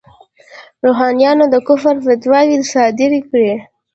[0.85, 3.53] روحانیونو د کفر فتواوې صادرې کړې.